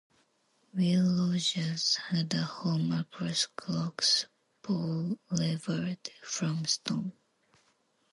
[0.73, 4.25] Will Rogers had a home across Clocks
[4.63, 7.11] Boulevard from Stone.